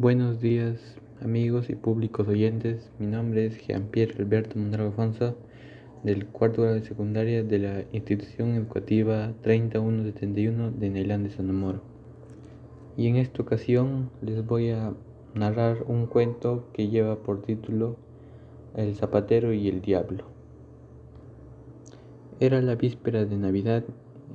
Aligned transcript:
Buenos 0.00 0.40
días 0.40 0.96
amigos 1.20 1.70
y 1.70 1.74
públicos 1.74 2.28
oyentes, 2.28 2.88
mi 3.00 3.08
nombre 3.08 3.46
es 3.46 3.66
Jean-Pierre 3.66 4.14
Alberto 4.20 4.56
Mondrago 4.56 4.90
Afonso 4.90 5.34
del 6.04 6.26
cuarto 6.26 6.62
grado 6.62 6.76
de 6.76 6.84
secundaria 6.84 7.42
de 7.42 7.58
la 7.58 7.84
institución 7.90 8.54
educativa 8.54 9.32
3171 9.42 10.70
de 10.70 10.90
Neilán 10.90 11.24
de 11.24 11.30
San 11.30 11.80
Y 12.96 13.08
en 13.08 13.16
esta 13.16 13.42
ocasión 13.42 14.10
les 14.22 14.46
voy 14.46 14.70
a 14.70 14.94
narrar 15.34 15.82
un 15.88 16.06
cuento 16.06 16.68
que 16.72 16.86
lleva 16.86 17.16
por 17.16 17.42
título 17.42 17.96
El 18.76 18.94
zapatero 18.94 19.52
y 19.52 19.66
el 19.66 19.80
diablo. 19.80 20.26
Era 22.38 22.62
la 22.62 22.76
víspera 22.76 23.24
de 23.24 23.36
Navidad 23.36 23.82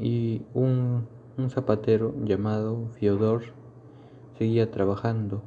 y 0.00 0.42
un, 0.54 1.06
un 1.38 1.50
zapatero 1.50 2.16
llamado 2.24 2.88
Fiodor 2.98 3.61
seguía 4.38 4.70
trabajando 4.70 5.42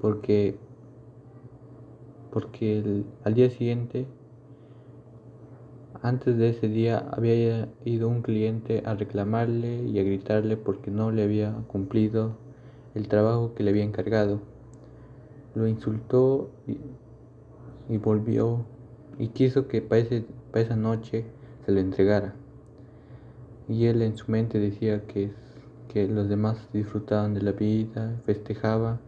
porque 0.00 0.56
porque 2.30 3.04
al 3.24 3.34
día 3.34 3.50
siguiente 3.50 4.06
antes 6.02 6.36
de 6.36 6.50
ese 6.50 6.68
día 6.68 7.08
había 7.10 7.68
ido 7.84 8.08
un 8.08 8.22
cliente 8.22 8.82
a 8.86 8.94
reclamarle 8.94 9.82
y 9.84 9.98
a 9.98 10.04
gritarle 10.04 10.56
porque 10.56 10.90
no 10.90 11.10
le 11.10 11.24
había 11.24 11.52
cumplido 11.66 12.36
el 12.94 13.08
trabajo 13.08 13.54
que 13.54 13.64
le 13.64 13.70
había 13.70 13.82
encargado. 13.82 14.40
Lo 15.54 15.66
insultó 15.66 16.50
y, 17.88 17.96
volvió 17.98 18.64
y 19.18 19.28
quiso 19.28 19.66
que 19.66 19.82
para, 19.82 20.04
para 20.52 20.64
esa 20.64 20.76
noche 20.76 21.24
se 21.66 21.72
le 21.72 21.80
entregara. 21.80 22.34
Y 23.68 23.86
él 23.86 24.02
en 24.02 24.16
su 24.16 24.30
mente 24.30 24.60
decía 24.60 25.04
que, 25.06 25.32
que 25.88 26.06
los 26.06 26.28
demás 26.28 26.68
disfrutaban 26.72 27.34
de 27.34 27.42
la 27.42 27.52
vida, 27.52 28.20
festejaba 28.24 28.98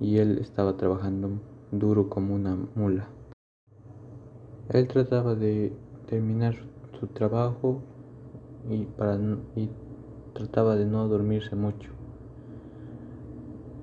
y 0.00 0.18
él 0.18 0.38
estaba 0.38 0.76
trabajando 0.76 1.30
duro 1.70 2.08
como 2.08 2.34
una 2.34 2.56
mula. 2.74 3.08
Él 4.70 4.88
trataba 4.88 5.34
de 5.34 5.72
terminar 6.06 6.54
su 6.98 7.06
trabajo 7.08 7.80
y, 8.70 8.84
para, 8.84 9.18
y 9.56 9.68
trataba 10.32 10.76
de 10.76 10.86
no 10.86 11.08
dormirse 11.08 11.56
mucho. 11.56 11.90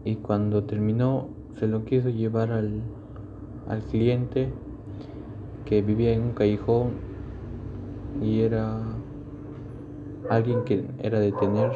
Y 0.06 0.16
cuando 0.16 0.64
terminó, 0.64 1.28
se 1.60 1.68
lo 1.68 1.84
quiso 1.84 2.10
llevar 2.10 2.52
al, 2.52 2.82
al 3.68 3.82
cliente 3.84 4.52
que 5.66 5.82
vivía 5.82 6.14
en 6.14 6.22
un 6.22 6.32
callejón 6.32 6.92
y 8.22 8.42
era 8.42 8.82
alguien 10.30 10.64
que 10.64 10.86
era 11.00 11.20
de 11.20 11.32
tener 11.34 11.72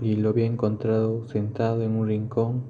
y 0.00 0.16
lo 0.16 0.30
había 0.30 0.46
encontrado 0.46 1.26
sentado 1.26 1.82
en 1.82 1.92
un 1.92 2.06
rincón 2.06 2.62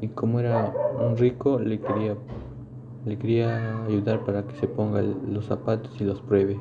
y 0.00 0.08
como 0.08 0.40
era 0.40 0.72
un 1.00 1.16
rico 1.16 1.58
le 1.58 1.80
quería 1.80 2.16
le 3.08 3.16
quería 3.16 3.84
ayudar 3.86 4.24
para 4.24 4.46
que 4.46 4.54
se 4.56 4.68
ponga 4.68 5.02
los 5.02 5.46
zapatos 5.46 5.98
y 6.00 6.04
los 6.04 6.20
pruebe, 6.20 6.58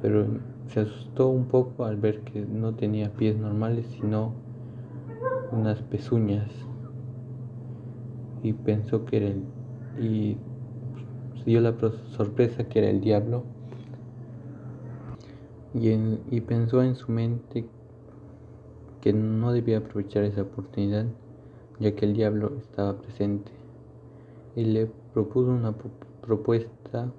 pero 0.00 0.26
se 0.68 0.80
asustó 0.80 1.28
un 1.28 1.46
poco 1.46 1.84
al 1.84 1.96
ver 1.96 2.20
que 2.20 2.46
no 2.46 2.74
tenía 2.74 3.10
pies 3.10 3.36
normales, 3.36 3.86
sino 3.88 4.32
unas 5.52 5.82
pezuñas. 5.82 6.50
Y 8.42 8.52
pensó 8.52 9.04
que 9.04 9.16
era 9.18 9.26
el. 9.26 9.42
y 10.00 10.36
dio 11.44 11.60
la 11.60 11.74
sorpresa 12.16 12.64
que 12.64 12.78
era 12.78 12.88
el 12.88 13.00
diablo. 13.00 13.44
Y, 15.74 15.90
y 16.30 16.40
pensó 16.40 16.82
en 16.82 16.94
su 16.94 17.10
mente 17.10 17.66
que 19.00 19.12
no 19.12 19.52
debía 19.52 19.78
aprovechar 19.78 20.24
esa 20.24 20.42
oportunidad, 20.42 21.06
ya 21.78 21.94
que 21.94 22.06
el 22.06 22.14
diablo 22.14 22.52
estaba 22.58 22.96
presente. 22.96 23.52
Y 24.56 24.64
le 24.64 24.88
propuso 25.12 25.50
una 25.50 25.74
propuesta 26.22 27.12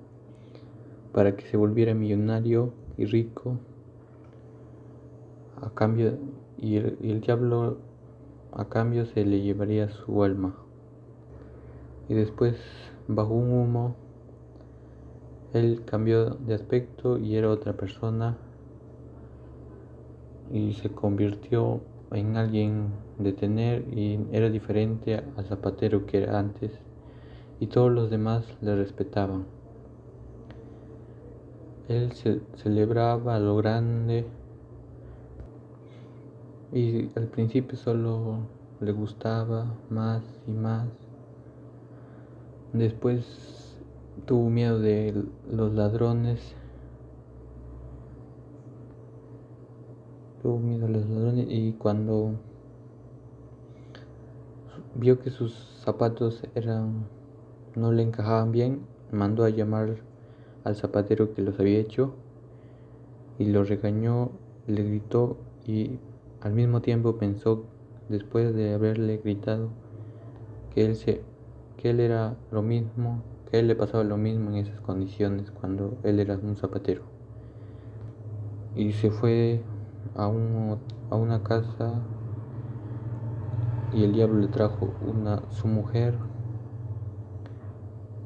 para 1.13 1.35
que 1.35 1.45
se 1.45 1.57
volviera 1.57 1.93
millonario 1.93 2.73
y 2.97 3.05
rico 3.05 3.57
a 5.61 5.69
cambio 5.69 6.17
y 6.57 6.77
el, 6.77 7.21
diablo 7.21 7.77
a 8.53 8.65
cambio 8.65 9.05
se 9.05 9.25
le 9.25 9.41
llevaría 9.41 9.89
su 9.89 10.23
alma 10.23 10.55
y 12.09 12.13
después 12.13 12.55
bajo 13.07 13.33
un 13.33 13.51
humo 13.51 13.95
él 15.55 15.83
cambió 15.85 16.31
de 16.31 16.53
aspecto 16.53 17.17
y 17.17 17.37
era 17.37 17.49
otra 17.49 17.71
persona 17.71 18.35
y 20.51 20.73
se 20.73 20.89
convirtió 20.89 21.79
en 22.11 22.35
alguien 22.35 22.89
de 23.19 23.31
tener 23.31 23.87
y 23.87 24.19
era 24.33 24.49
diferente 24.49 25.23
al 25.37 25.45
zapatero 25.45 26.05
que 26.05 26.23
era 26.23 26.37
antes 26.37 26.71
y 27.61 27.67
todos 27.67 27.89
los 27.89 28.09
demás 28.09 28.45
le 28.59 28.75
respetaban. 28.75 29.45
Él 31.87 32.11
se 32.11 32.41
celebraba 32.57 33.39
lo 33.39 33.55
grande 33.55 34.25
y 36.73 37.09
al 37.15 37.27
principio 37.27 37.77
solo 37.77 38.39
le 38.81 38.91
gustaba 38.91 39.73
más 39.89 40.21
y 40.47 40.51
más. 40.51 40.89
Después 42.73 43.64
tuvo 44.25 44.49
miedo 44.49 44.79
de 44.79 45.23
los 45.51 45.73
ladrones. 45.73 46.55
Tuvo 50.41 50.59
miedo 50.59 50.87
de 50.87 50.93
los 50.93 51.09
ladrones 51.09 51.47
y 51.49 51.73
cuando 51.73 52.33
vio 54.95 55.19
que 55.19 55.29
sus 55.29 55.53
zapatos 55.83 56.43
eran 56.55 57.05
no 57.75 57.91
le 57.91 58.03
encajaban 58.03 58.51
bien, 58.51 58.81
mandó 59.11 59.43
a 59.43 59.49
llamar 59.49 59.97
al 60.63 60.75
zapatero 60.75 61.33
que 61.33 61.41
los 61.41 61.59
había 61.59 61.79
hecho 61.79 62.13
y 63.37 63.45
lo 63.45 63.63
regañó, 63.63 64.31
le 64.67 64.83
gritó 64.83 65.37
y 65.65 65.99
al 66.41 66.53
mismo 66.53 66.81
tiempo 66.81 67.17
pensó, 67.17 67.65
después 68.07 68.55
de 68.55 68.73
haberle 68.73 69.17
gritado, 69.17 69.69
que 70.73 70.85
él, 70.85 70.95
se, 70.95 71.21
que 71.77 71.89
él 71.89 71.99
era 71.99 72.35
lo 72.51 72.61
mismo, 72.61 73.23
que 73.45 73.57
a 73.57 73.59
él 73.59 73.67
le 73.67 73.75
pasaba 73.75 74.03
lo 74.03 74.17
mismo 74.17 74.49
en 74.51 74.57
esas 74.57 74.79
condiciones 74.81 75.51
cuando 75.51 75.97
él 76.03 76.19
era 76.19 76.35
un 76.35 76.55
zapatero. 76.55 77.03
Y 78.75 78.91
se 78.93 79.11
fue 79.11 79.61
a, 80.15 80.25
a 80.25 81.15
una 81.15 81.43
casa 81.43 82.01
y 83.93 84.03
el 84.03 84.13
diablo 84.13 84.39
le 84.39 84.47
trajo 84.47 84.93
una, 85.01 85.41
su 85.51 85.67
mujer. 85.67 86.17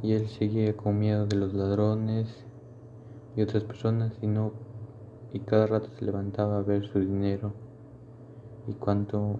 Y 0.01 0.13
él 0.13 0.27
seguía 0.27 0.75
con 0.75 0.97
miedo 0.97 1.27
de 1.27 1.35
los 1.35 1.53
ladrones 1.53 2.45
y 3.35 3.41
otras 3.41 3.63
personas 3.63 4.17
y 4.21 4.27
no 4.27 4.53
y 5.31 5.41
cada 5.41 5.67
rato 5.67 5.89
se 5.97 6.05
levantaba 6.05 6.57
a 6.57 6.61
ver 6.61 6.87
su 6.87 6.99
dinero. 6.99 7.53
Y 8.67 8.73
cuanto 8.73 9.39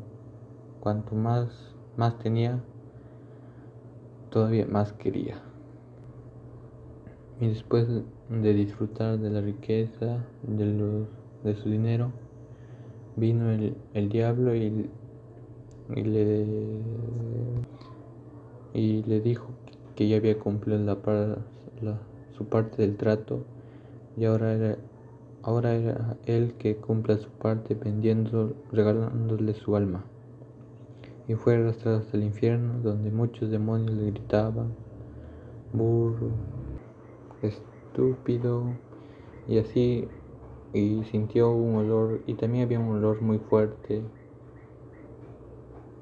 cuanto 0.79 1.15
más 1.15 1.73
más 1.97 2.17
tenía 2.19 2.61
todavía 4.29 4.65
más 4.65 4.93
quería 4.93 5.41
y 7.39 7.47
después 7.47 7.87
de 7.87 8.53
disfrutar 8.53 9.17
de 9.19 9.29
la 9.29 9.41
riqueza 9.41 10.25
de 10.43 10.65
los 10.65 11.07
de 11.43 11.55
su 11.55 11.69
dinero 11.69 12.11
vino 13.15 13.49
el, 13.51 13.75
el 13.93 14.09
diablo 14.09 14.55
y, 14.55 14.89
y 15.95 16.01
le 16.03 16.45
y 18.73 19.03
le 19.03 19.21
dijo 19.21 19.47
que 19.95 20.07
ya 20.07 20.17
había 20.17 20.37
cumplido 20.39 20.79
la, 20.79 20.97
su 22.37 22.45
parte 22.45 22.81
del 22.81 22.95
trato 22.97 23.43
y 24.15 24.25
ahora 24.25 24.53
era, 24.53 24.77
ahora 25.43 25.73
era 25.73 26.17
él 26.25 26.53
que 26.57 26.75
cumpla 26.75 27.17
su 27.17 27.29
parte 27.29 27.75
vendiendo, 27.75 28.53
regalándole 28.71 29.53
su 29.53 29.75
alma. 29.75 30.03
Y 31.27 31.35
fue 31.35 31.55
arrastrado 31.55 31.99
hasta 31.99 32.17
el 32.17 32.23
infierno 32.23 32.79
donde 32.81 33.11
muchos 33.11 33.49
demonios 33.49 33.91
le 33.95 34.11
gritaban, 34.11 34.73
burro, 35.73 36.31
estúpido, 37.41 38.63
y 39.47 39.57
así, 39.57 40.07
y 40.73 41.03
sintió 41.05 41.51
un 41.51 41.75
olor, 41.75 42.21
y 42.27 42.35
también 42.35 42.65
había 42.65 42.79
un 42.79 42.97
olor 42.97 43.21
muy 43.21 43.39
fuerte, 43.39 44.03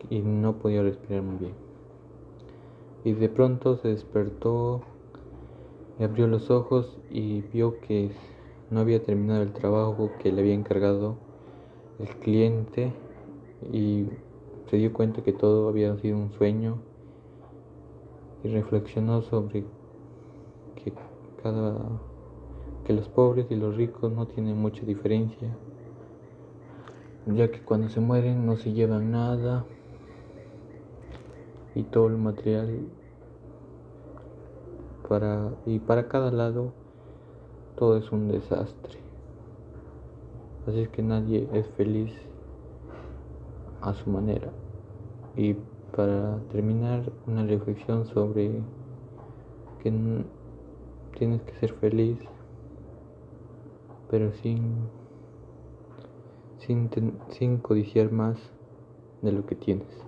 y 0.09 0.19
no 0.19 0.57
podía 0.57 0.83
respirar 0.83 1.23
muy 1.23 1.37
bien. 1.37 1.53
Y 3.03 3.13
de 3.13 3.29
pronto 3.29 3.77
se 3.77 3.89
despertó 3.89 4.81
y 5.99 6.03
abrió 6.03 6.27
los 6.27 6.51
ojos 6.51 6.97
y 7.09 7.41
vio 7.53 7.79
que 7.79 8.11
no 8.69 8.79
había 8.79 9.01
terminado 9.03 9.41
el 9.41 9.53
trabajo 9.53 10.11
que 10.19 10.31
le 10.31 10.41
había 10.41 10.53
encargado 10.53 11.15
el 11.99 12.09
cliente 12.17 12.93
y 13.71 14.07
se 14.69 14.77
dio 14.77 14.93
cuenta 14.93 15.23
que 15.23 15.33
todo 15.33 15.69
había 15.69 15.95
sido 15.97 16.17
un 16.17 16.31
sueño 16.31 16.77
y 18.43 18.49
reflexionó 18.49 19.21
sobre 19.21 19.63
que 20.75 20.93
que 22.85 22.93
los 22.93 23.07
pobres 23.09 23.47
y 23.49 23.55
los 23.55 23.75
ricos 23.75 24.11
no 24.11 24.27
tienen 24.27 24.57
mucha 24.57 24.85
diferencia 24.85 25.49
ya 27.35 27.51
que 27.51 27.59
cuando 27.61 27.89
se 27.89 27.99
mueren 27.99 28.45
no 28.45 28.55
se 28.55 28.71
llevan 28.71 29.11
nada 29.11 29.65
y 31.75 31.83
todo 31.83 32.07
el 32.07 32.17
material 32.17 32.87
para 35.09 35.51
y 35.65 35.79
para 35.79 36.07
cada 36.07 36.31
lado 36.31 36.71
todo 37.75 37.97
es 37.97 38.11
un 38.11 38.29
desastre. 38.29 38.99
Así 40.65 40.81
es 40.81 40.89
que 40.89 41.03
nadie 41.03 41.47
es 41.53 41.67
feliz 41.77 42.11
a 43.81 43.93
su 43.93 44.09
manera. 44.09 44.49
Y 45.35 45.55
para 45.95 46.39
terminar 46.51 47.11
una 47.27 47.45
reflexión 47.45 48.05
sobre 48.07 48.61
que 49.83 49.93
tienes 51.17 51.41
que 51.41 51.53
ser 51.55 51.73
feliz 51.73 52.17
pero 54.09 54.31
sin 54.33 54.87
sin, 56.59 56.89
sin 57.29 57.57
codiciar 57.57 58.11
más 58.11 58.37
de 59.21 59.31
lo 59.31 59.45
que 59.45 59.55
tienes 59.55 60.06